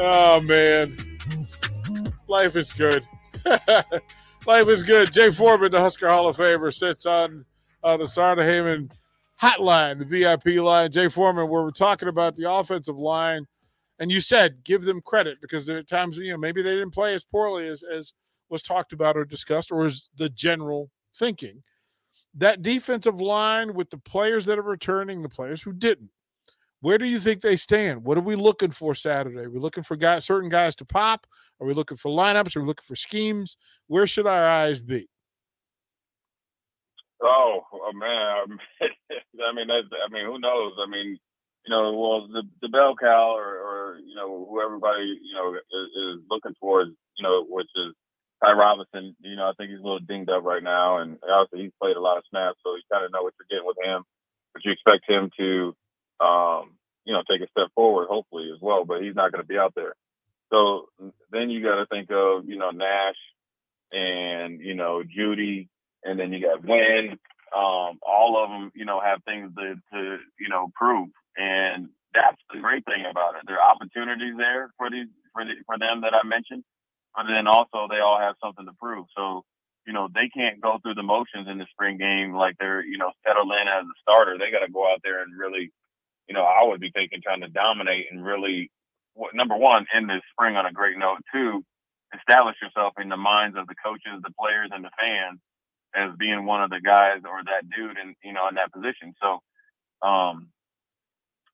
[0.00, 0.94] Oh man,
[2.28, 3.04] life is good.
[4.46, 5.12] life is good.
[5.12, 7.44] Jay Foreman, the Husker Hall of Famer, sits on
[7.82, 8.92] uh, the Sarda Heyman
[9.42, 10.92] hotline, the VIP line.
[10.92, 13.44] Jay Foreman, where we're talking about the offensive line,
[13.98, 17.12] and you said give them credit because are times you know maybe they didn't play
[17.12, 18.12] as poorly as as
[18.48, 21.64] was talked about or discussed, or is the general thinking.
[22.34, 26.10] That defensive line with the players that are returning, the players who didn't,
[26.80, 28.04] where do you think they stand?
[28.04, 29.40] What are we looking for Saturday?
[29.40, 31.26] Are we looking for guys, certain guys to pop?
[31.60, 32.56] Are we looking for lineups?
[32.56, 33.56] Are we looking for schemes?
[33.88, 35.08] Where should our eyes be?
[37.20, 40.72] Oh, oh man, I mean, I mean, who knows?
[40.78, 41.18] I mean,
[41.66, 45.54] you know, well, the the bell cow or, or you know who everybody you know
[45.54, 47.92] is, is looking towards, you know, which is
[48.42, 49.16] Ty Robinson.
[49.20, 51.96] You know, I think he's a little dinged up right now, and obviously he's played
[51.96, 54.04] a lot of snaps, so you kind of know what you're getting with him.
[54.54, 55.74] But you expect him to
[56.24, 56.77] um,
[57.08, 58.84] you know, take a step forward, hopefully as well.
[58.84, 59.94] But he's not going to be out there.
[60.52, 60.88] So
[61.32, 63.16] then you got to think of, you know, Nash
[63.90, 65.68] and you know Jeudy,
[66.04, 67.18] and then you got Wynn.
[67.56, 72.36] Um, all of them, you know, have things to, to you know prove, and that's
[72.52, 73.42] the great thing about it.
[73.46, 76.64] There are opportunities there for these for the, for them that I mentioned,
[77.16, 79.06] but then also they all have something to prove.
[79.16, 79.44] So
[79.86, 82.98] you know they can't go through the motions in the spring game like they're you
[82.98, 84.36] know settled in as a starter.
[84.36, 85.72] They got to go out there and really
[86.28, 88.70] you know, I would be taking trying to dominate and really,
[89.34, 91.18] number one, end the spring on a great note.
[91.32, 91.64] Two,
[92.16, 95.40] establish yourself in the minds of the coaches, the players, and the fans
[95.94, 99.14] as being one of the guys or that dude in you know in that position.
[99.20, 99.40] So,
[100.06, 100.48] um,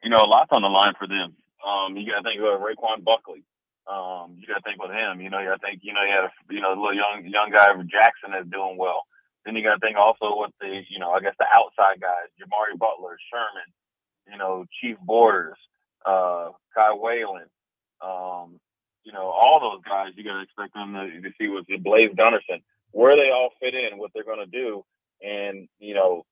[0.02, 1.36] you know, a lot's on the line for them.
[1.64, 3.42] Um, you got to think of Ru'Quan Buckley.
[3.89, 5.20] Um, you got to think with him.
[5.20, 5.80] You know, I think.
[5.83, 8.77] You know, you had a you know a little young young guy Jackson that's doing
[8.77, 9.06] well.
[9.45, 12.33] Then you got to think also with the you know I guess the outside guys,
[12.36, 13.69] Jimari Butler, Sherman,
[14.30, 15.58] you know, Chief Borders,
[16.06, 17.47] uh, Kai Whalen,
[18.00, 18.58] um,
[19.05, 22.11] you know, all those guys, you got to expect them to, to see with Blaise
[22.17, 24.84] Gunnerson, where they all fit in, what they're going to do.
[25.23, 26.24] And, you know,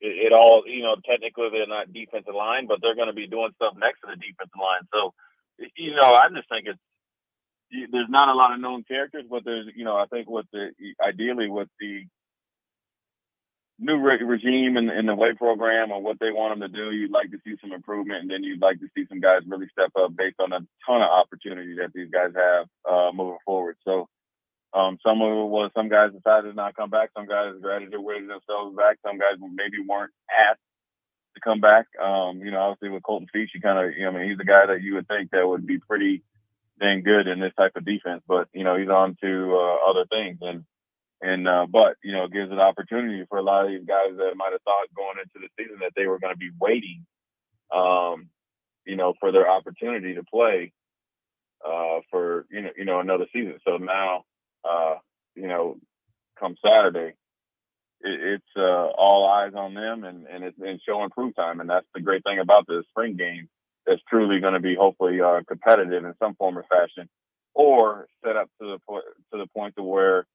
[0.00, 3.26] it, it, all, you know, technically they're not defensive line, but they're going to be
[3.26, 4.88] doing stuff next to the defensive line.
[4.92, 5.12] So,
[5.76, 6.80] you know, I just think it's,
[7.90, 10.70] there's not a lot of known characters, but there's, you know, I think what the,
[11.02, 12.04] ideally with the
[13.78, 16.92] new re- regime in, in the weight program or what they want them to do,
[16.92, 19.68] you'd like to see some improvement, and then you'd like to see some guys really
[19.72, 23.76] step up based on a ton of opportunity that these guys have uh, moving forward.
[23.84, 24.08] So,
[24.72, 27.10] um, some of it was some guys decided not to not come back.
[27.16, 28.98] Some guys graduated themselves back.
[29.04, 30.60] Some guys maybe weren't asked
[31.34, 31.86] to come back.
[32.02, 34.40] Um, you know, obviously with Colton Feach, you kind of, you know, I mean, he's
[34.40, 36.22] a guy that you would think that would be pretty
[36.80, 40.04] dang good in this type of defense, but you know, he's on to uh, other
[40.10, 40.64] things and
[41.22, 44.16] and uh, but you know, it gives an opportunity for a lot of these guys
[44.16, 47.06] that might have thought going into the season that they were going to be waiting,
[47.74, 48.28] um,
[48.84, 50.72] you know, for their opportunity to play
[51.64, 53.58] uh, for you know you know another season.
[53.66, 54.24] So now,
[54.68, 54.96] uh,
[55.34, 55.76] you know,
[56.38, 57.14] come Saturday,
[58.00, 61.70] it, it's uh, all eyes on them, and and it's and showing proof time, and
[61.70, 63.48] that's the great thing about the spring game.
[63.86, 67.08] That's truly going to be hopefully uh, competitive in some form or fashion,
[67.54, 70.26] or set up to the point to the point to where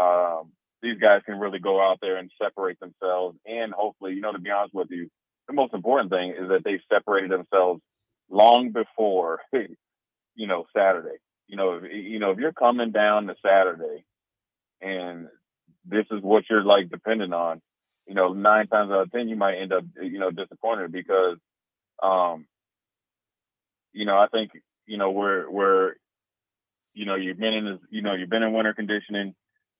[0.00, 0.52] um,
[0.82, 3.36] these guys can really go out there and separate themselves.
[3.46, 5.10] And hopefully, you know, to be honest with you,
[5.46, 7.82] the most important thing is that they've separated themselves
[8.30, 11.18] long before, you know, Saturday.
[11.48, 14.04] You know, if, you know, if you're coming down to Saturday
[14.80, 15.28] and
[15.84, 17.60] this is what you're like dependent on,
[18.06, 21.36] you know, nine times out of ten, you might end up, you know, disappointed because,
[22.02, 22.46] um,
[23.92, 24.52] you know, I think,
[24.86, 25.92] you know, we're, we're,
[26.94, 29.34] you know, you've been in, this, you know, you've been in winter conditioning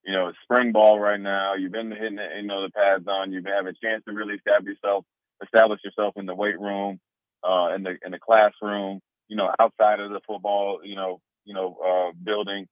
[0.05, 1.55] you know, spring ball right now.
[1.55, 3.33] You've been hitting, the, you know, the pads on.
[3.33, 5.05] You've been having a chance to really establish yourself,
[5.43, 7.01] establish yourself in the weight room,
[7.47, 9.01] uh, in the in the classroom.
[9.29, 12.67] You know, outside of the football, you know, you know, uh, building,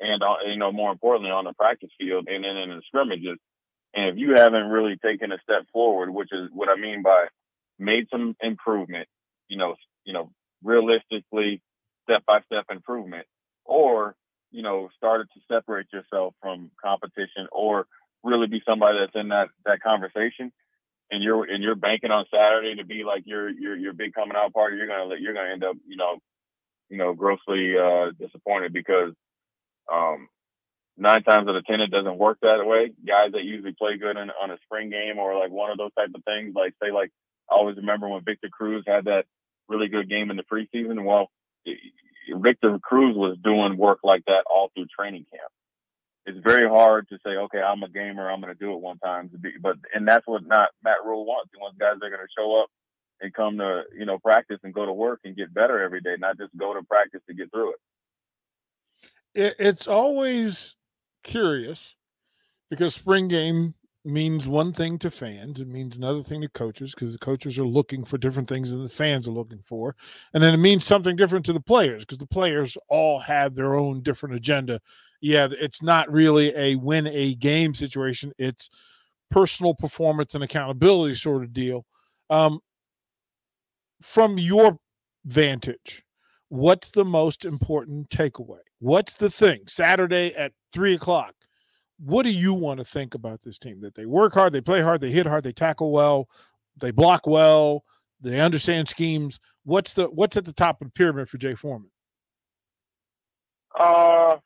[0.00, 3.38] and uh, you know, more importantly, on the practice field and then in the scrimmages.
[3.94, 7.26] And if you haven't really taken a step forward, which is what I mean by
[7.78, 9.08] made some improvement,
[9.48, 10.30] you know, you know,
[10.62, 11.62] realistically,
[12.02, 13.26] step by step improvement,
[13.64, 14.16] or
[14.54, 17.86] you know, started to separate yourself from competition or
[18.22, 20.52] really be somebody that's in that that conversation
[21.10, 24.36] and you're and you're banking on Saturday to be like your your your big coming
[24.36, 26.18] out party, you're gonna you're gonna end up, you know,
[26.88, 29.12] you know, grossly uh disappointed because
[29.92, 30.28] um
[30.96, 32.92] nine times out of ten it doesn't work that way.
[33.06, 35.94] Guys that usually play good in, on a spring game or like one of those
[35.98, 37.10] type of things, like say like
[37.50, 39.26] I always remember when Victor Cruz had that
[39.68, 41.04] really good game in the preseason.
[41.04, 41.30] Well,
[42.28, 45.50] Victor Cruz was doing work like that all through training camp.
[46.26, 48.98] It's very hard to say, okay, I'm a gamer, I'm going to do it one
[48.98, 49.30] time.
[49.60, 51.50] But and that's what not Matt Rhule wants.
[51.52, 52.70] He wants guys that are going to show up
[53.20, 56.16] and come to you know practice and go to work and get better every day,
[56.18, 57.78] not just go to practice to get through it.
[59.34, 60.76] it it's always
[61.22, 61.94] curious
[62.70, 63.74] because spring game
[64.04, 67.64] means one thing to fans it means another thing to coaches because the coaches are
[67.64, 69.96] looking for different things than the fans are looking for
[70.34, 73.74] and then it means something different to the players because the players all have their
[73.74, 74.80] own different agenda.
[75.20, 78.68] Yeah it's not really a win a game situation it's
[79.30, 81.86] personal performance and accountability sort of deal.
[82.30, 82.60] Um,
[84.02, 84.78] from your
[85.24, 86.04] vantage
[86.48, 88.60] what's the most important takeaway?
[88.78, 89.62] What's the thing?
[89.66, 91.34] Saturday at three o'clock
[91.98, 93.80] what do you want to think about this team?
[93.80, 96.28] That they work hard, they play hard, they hit hard, they tackle well,
[96.78, 97.84] they block well,
[98.20, 99.38] they understand schemes.
[99.64, 101.90] What's the what's at the top of the pyramid for Jay Foreman?
[103.78, 104.36] Uh,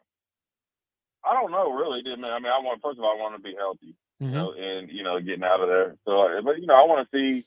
[1.24, 2.02] I don't know really.
[2.06, 4.26] I mean, I mean, I want first of all, I want to be healthy, mm-hmm.
[4.26, 5.96] you know, and you know, getting out of there.
[6.04, 7.44] So, uh, but you know, I want to see,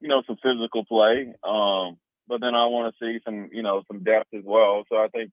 [0.00, 1.32] you know, some physical play.
[1.42, 1.98] Um,
[2.28, 4.84] but then I want to see some, you know, some depth as well.
[4.90, 5.30] So I think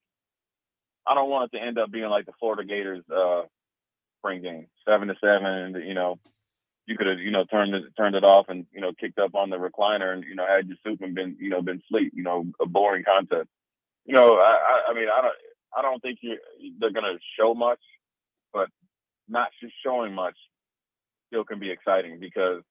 [1.06, 3.42] I don't want it to end up being like the Florida Gators uh,
[4.26, 6.18] spring game, seven to seven, and you know,
[6.86, 9.34] you could have you know turned it turned it off and you know kicked up
[9.34, 12.12] on the recliner and you know had your soup and been you know been sleep.
[12.14, 13.48] You know, a boring contest.
[14.04, 14.56] You know, I
[14.88, 15.34] I, I mean I don't
[15.76, 16.38] I don't think you
[16.78, 17.80] they're gonna show much,
[18.52, 18.68] but
[19.28, 20.36] not just showing much
[21.28, 22.62] still can be exciting because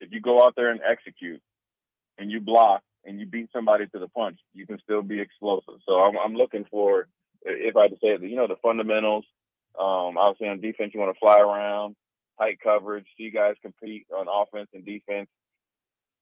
[0.00, 1.40] if you go out there and execute
[2.18, 5.74] and you block and you beat somebody to the punch, you can still be explosive.
[5.86, 7.08] So I'm, I'm looking for,
[7.42, 9.24] if I had to say you know, the fundamentals,
[9.78, 11.96] um, obviously on defense, you want to fly around,
[12.38, 15.28] tight coverage, see guys compete on offense and defense.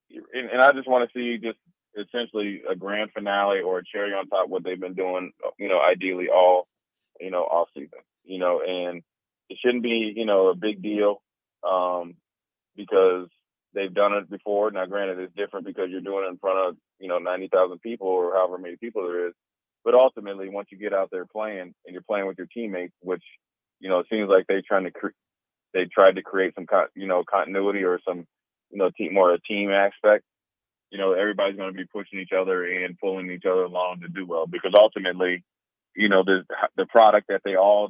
[0.09, 1.57] And, and I just want to see just
[1.97, 5.79] essentially a grand finale or a cherry on top what they've been doing, you know,
[5.81, 6.67] ideally all,
[7.19, 9.03] you know, off season, you know, and
[9.49, 11.21] it shouldn't be, you know, a big deal
[11.69, 12.15] um,
[12.75, 13.27] because
[13.73, 14.71] they've done it before.
[14.71, 18.07] Now, granted, it's different because you're doing it in front of, you know, 90,000 people
[18.07, 19.33] or however many people there is.
[19.83, 23.23] But ultimately, once you get out there playing and you're playing with your teammates, which
[23.79, 25.17] you know it seems like they trying to cre-
[25.73, 28.27] they tried to create some you know continuity or some
[28.71, 30.23] you know team more a team aspect.
[30.91, 34.09] You know, everybody's going to be pushing each other and pulling each other along to
[34.09, 35.43] do well because ultimately,
[35.95, 36.43] you know, the
[36.75, 37.89] the product that they all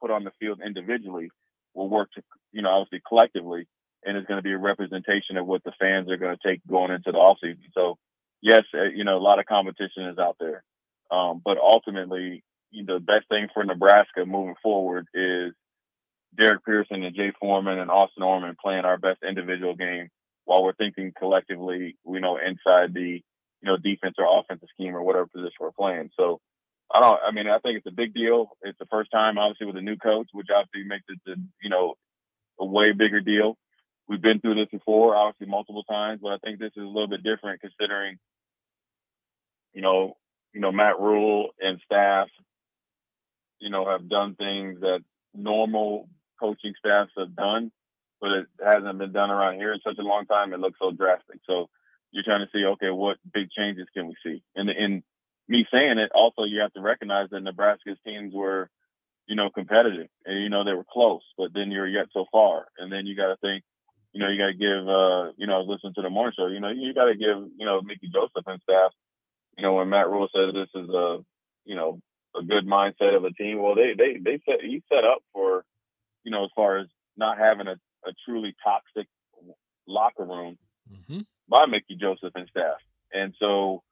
[0.00, 1.30] put on the field individually
[1.74, 3.66] will work to you know obviously collectively
[4.04, 6.66] and it's going to be a representation of what the fans are going to take
[6.66, 7.58] going into the offseason.
[7.74, 7.98] So,
[8.40, 10.62] yes, uh, you know, a lot of competition is out there.
[11.10, 15.54] Um, but ultimately, you know, the best thing for Nebraska moving forward is
[16.36, 20.08] Derek Pearson and Jay Foreman and Austin Orman playing our best individual game
[20.44, 23.22] while we're thinking collectively, you know, inside the,
[23.60, 26.10] you know, defense or offensive scheme or whatever position we're playing.
[26.18, 26.40] So
[26.92, 28.50] I don't, I mean, I think it's a big deal.
[28.62, 31.70] It's the first time, obviously, with a new coach, which obviously makes it, the, you
[31.70, 31.94] know,
[32.60, 33.56] a way bigger deal.
[34.08, 37.08] We've been through this before, obviously, multiple times, but I think this is a little
[37.08, 38.16] bit different considering,
[39.74, 40.16] you know,
[40.52, 42.28] you know, Matt Rhule and staff,
[43.60, 45.00] you know, have done things that
[45.34, 46.08] normal
[46.40, 47.70] coaching staffs have done,
[48.20, 50.52] but it hasn't been done around here in such a long time.
[50.52, 51.40] It looks so drastic.
[51.46, 51.68] So
[52.12, 54.42] you're trying to see, okay, what big changes can we see?
[54.56, 55.02] And in
[55.48, 58.70] me saying it, also you have to recognize that Nebraska's teams were,
[59.26, 62.66] you know, competitive and you know they were close, but then you're yet so far,
[62.78, 63.62] and then you got to think,
[64.12, 66.60] you know, you got to give, uh, you know, listening to the morning show, you
[66.60, 68.92] know, you got to give, you know, Mickey Joseph and staff
[69.58, 71.18] you know, when Matt Rhule said this is a,
[71.64, 72.00] you know,
[72.38, 75.64] a good mindset of a team, well, they they they set he set up for,
[76.22, 76.86] you know, as far as
[77.16, 77.74] not having a,
[78.06, 79.08] a truly toxic
[79.88, 80.56] locker room
[80.90, 81.20] mm-hmm.
[81.48, 82.76] by Mickey Joseph and staff,
[83.12, 83.82] and so,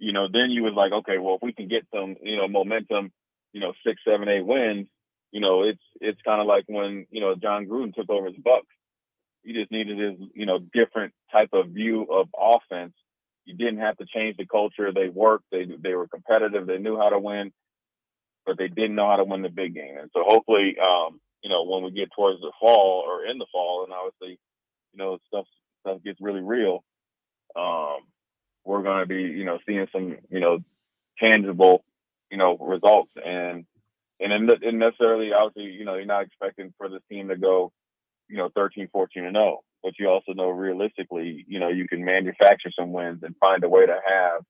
[0.00, 2.48] you know, then you was like, okay, well, if we can get some, you know,
[2.48, 3.12] momentum,
[3.52, 4.88] you know, six, seven, eight wins,
[5.30, 8.36] you know, it's it's kind of like when you know Jon Gruden took over his
[8.36, 8.66] Bucks.
[9.44, 12.92] He just needed his, you know, different type of view of offense
[13.48, 14.92] you didn't have to change the culture.
[14.92, 15.46] They worked.
[15.50, 16.66] They they were competitive.
[16.66, 17.50] They knew how to win,
[18.44, 19.96] but they didn't know how to win the big game.
[19.98, 23.46] And so hopefully, um, you know, when we get towards the fall or in the
[23.50, 24.38] fall, and obviously,
[24.92, 25.46] you know, stuff
[25.80, 26.84] stuff gets really real.
[27.56, 28.00] Um,
[28.66, 30.58] we're going to be, you know, seeing some, you know,
[31.18, 31.84] tangible,
[32.30, 33.10] you know, results.
[33.24, 33.64] And
[34.20, 37.36] and in, the, and necessarily, obviously, you know, you're not expecting for this team to
[37.36, 37.72] go,
[38.28, 42.04] you know, 13, 14 and 0 but you also know realistically, you know, you can
[42.04, 44.42] manufacture some wins and find a way to have,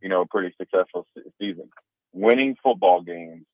[0.00, 1.06] you know, a pretty successful
[1.40, 1.68] season.
[2.12, 3.44] Winning football games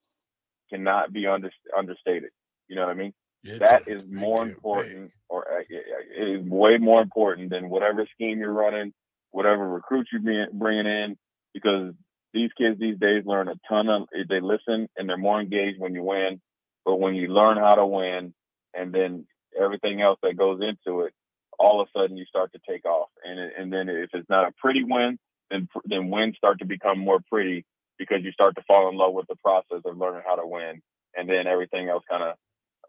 [0.71, 2.31] cannot be under, understated.
[2.69, 3.13] You know what I mean?
[3.45, 5.11] It's that is more important, big.
[5.29, 8.93] or uh, it is way more important than whatever scheme you're running,
[9.31, 11.17] whatever recruits you're bringing in,
[11.55, 11.95] because
[12.35, 14.09] these kids these days learn a ton of.
[14.29, 16.41] They listen and they're more engaged when you win.
[16.85, 18.35] But when you learn how to win,
[18.75, 19.27] and then
[19.61, 21.13] everything else that goes into it
[21.59, 23.09] all of a sudden you start to take off.
[23.25, 25.19] And and then if it's not a pretty win,
[25.51, 27.65] then then wins start to become more pretty
[27.99, 30.81] because you start to fall in love with the process of learning how to win,
[31.17, 32.37] and then everything else kind of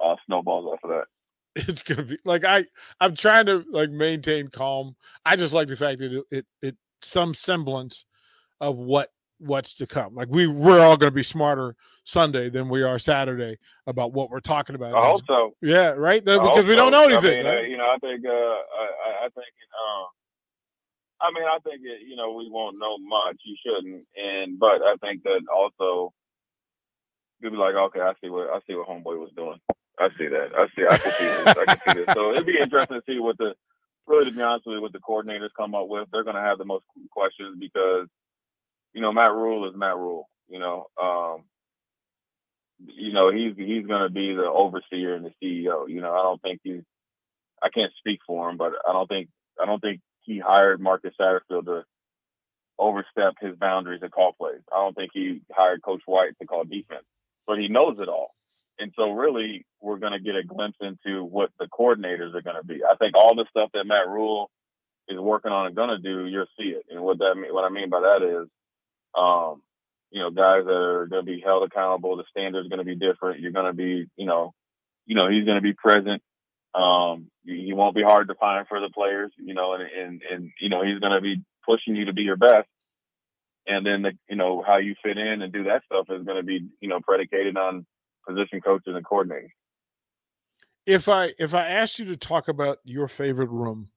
[0.03, 1.05] uh, snowballs off of that.
[1.67, 2.65] It's gonna be like I
[3.01, 4.95] I'm trying to like maintain calm.
[5.25, 8.05] I just like the fact that it it, it some semblance
[8.61, 10.15] of what what's to come.
[10.15, 14.29] Like we we're all going to be smarter Sunday than we are Saturday about what
[14.29, 14.93] we're talking about.
[14.93, 15.55] I hope so.
[15.61, 16.23] Yeah, right.
[16.23, 17.39] Because we don't know anything.
[17.39, 17.57] I mean, right?
[17.57, 20.05] uh, you know, I think uh, I, I think um,
[21.21, 23.37] I mean, I think it, you know we won't know much.
[23.43, 26.13] You shouldn't, and but I think that also
[27.39, 29.59] you'll be like, okay, I see what I see what homeboy was doing.
[29.99, 30.51] I see that.
[30.57, 30.85] I see.
[30.89, 31.47] I can see this.
[31.47, 32.13] I can see this.
[32.13, 33.53] So it'd be interesting to see what the
[34.07, 36.07] really, to be honest with you, what the coordinators come up with.
[36.11, 38.07] They're going to have the most questions because
[38.93, 40.29] you know, Matt Rhule is Matt Rhule.
[40.47, 41.43] You know, um,
[42.85, 45.89] you know he's he's going to be the overseer and the CEO.
[45.89, 46.81] You know, I don't think he's.
[47.61, 49.29] I can't speak for him, but I don't think
[49.61, 51.83] I don't think he hired Marcus Satterfield to
[52.77, 54.61] overstep his boundaries and call plays.
[54.71, 57.03] I don't think he hired Coach White to call defense,
[57.45, 58.31] but he knows it all.
[58.79, 62.55] And so, really, we're going to get a glimpse into what the coordinators are going
[62.55, 62.81] to be.
[62.89, 64.49] I think all the stuff that Matt Rhule
[65.09, 66.85] is working on and going to do, you'll see it.
[66.89, 68.47] And what that mean, what I mean by that is
[69.17, 69.61] um,
[70.11, 72.17] you know, guys that are going to be held accountable.
[72.17, 73.41] The standards going to be different.
[73.41, 74.53] You're going to be, you know,
[75.05, 76.21] you know, he's going to be present.
[76.73, 80.51] Um, he won't be hard to find for the players, you know, and and and
[80.59, 82.67] you know, he's going to be pushing you to be your best.
[83.67, 86.37] And then the, you know, how you fit in and do that stuff is going
[86.37, 87.85] to be, you know, predicated on
[88.27, 89.49] position coaches and coordinators.
[90.85, 93.89] If I if I asked you to talk about your favorite room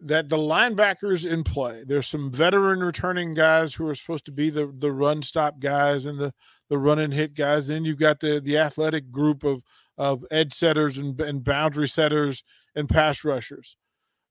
[0.00, 1.84] that the linebackers in play.
[1.86, 6.06] There's some veteran returning guys who are supposed to be the the run stop guys
[6.06, 6.32] and the
[6.68, 7.68] the run and hit guys.
[7.68, 9.62] Then you've got the the athletic group of
[9.96, 12.44] of edge setters and, and boundary setters
[12.76, 13.76] and pass rushers.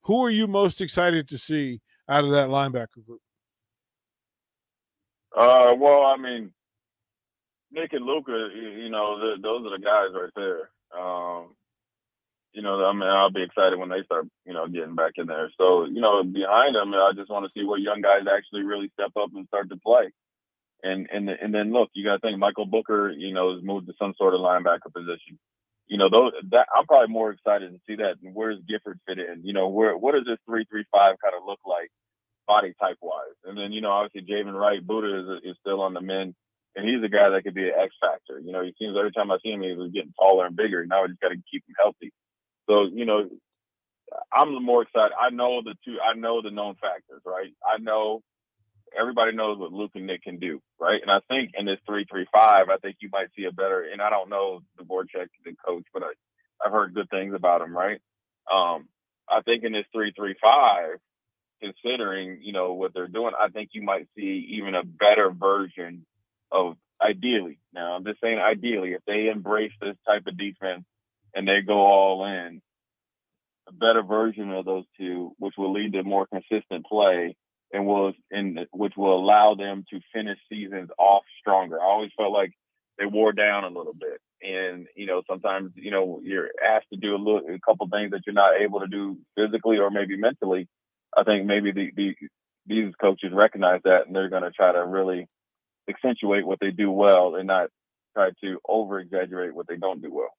[0.04, 3.22] Who are you most excited to see out of that linebacker group?
[5.36, 6.54] Uh, well, I mean,
[7.72, 10.70] Nick and Luca, you know, the, those are the guys right there.
[10.98, 11.56] Um,
[12.58, 15.28] you know, I mean, I'll be excited when they start, you know, getting back in
[15.28, 15.52] there.
[15.60, 18.90] So, you know, behind them, I just want to see what young guys actually really
[18.96, 20.10] step up and start to play.
[20.82, 23.86] And and and then look, you got to think Michael Booker, you know, has moved
[23.88, 25.38] to some sort of linebacker position.
[25.86, 28.16] You know, those that I'm probably more excited to see that.
[28.24, 29.46] And where's Gifford fit in?
[29.46, 31.92] You know, where what does this three three five kind of look like,
[32.48, 33.38] body type wise?
[33.46, 36.34] And then you know, obviously Javin Wright, Budda is is still on the men,
[36.76, 38.40] and he's a guy that could be an X factor.
[38.40, 40.86] You know, he seems every time I see him, he's getting taller and bigger.
[40.88, 42.12] Now we just got to keep him healthy.
[42.70, 43.30] So you know,
[44.34, 45.14] I'm more excited.
[45.20, 45.98] I know the two.
[46.04, 47.54] I know the known factors, right?
[47.66, 48.22] I know
[49.00, 51.02] everybody knows what Luke and Nick can do, right?
[51.02, 53.86] And I think in this three three five, I think you might see a better.
[53.92, 56.12] And I don't know the Dvoracek the coach, but I,
[56.66, 58.00] I've heard good things about him, right?
[58.52, 58.88] Um,
[59.30, 60.98] I think in this three three five,
[61.62, 66.06] considering you know what they're doing, I think you might see even a better version
[66.52, 67.60] of ideally.
[67.74, 70.86] Now I'm just saying ideally, if they embrace this type of defense
[71.38, 72.62] and they go all in,
[73.70, 77.36] a better version of those two, which will lead to more consistent play
[77.72, 81.80] and will and which will allow them to finish seasons off stronger.
[81.80, 82.54] I always felt like
[82.98, 84.20] they wore down a little bit.
[84.42, 88.12] And, you know, sometimes, you know, you're asked to do a little a couple things
[88.12, 90.68] that you're not able to do physically or maybe mentally.
[91.16, 92.16] I think maybe the, the
[92.66, 95.28] these coaches recognize that and they're gonna try to really
[95.88, 97.70] accentuate what they do well and not
[98.16, 100.32] try to over exaggerate what they don't do well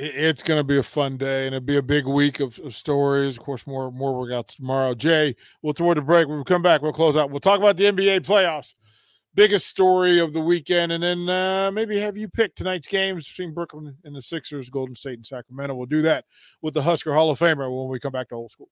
[0.00, 2.74] it's going to be a fun day and it'll be a big week of, of,
[2.74, 3.36] stories.
[3.36, 4.94] Of course, more more workouts tomorrow.
[4.94, 6.26] Jay, we'll throw the break.
[6.26, 7.30] When we come back, we'll close out.
[7.30, 8.74] We'll talk about the NBA playoffs,
[9.34, 13.52] biggest story of the weekend, and then uh, maybe have you pick tonight's games between
[13.52, 15.74] Brooklyn and the Sixers, Golden State and Sacramento.
[15.74, 16.24] We'll do that
[16.62, 18.68] with the Husker Hall of Famer when we come back to old school.